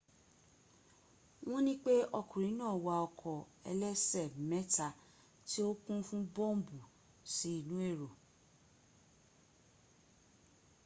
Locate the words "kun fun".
5.83-6.23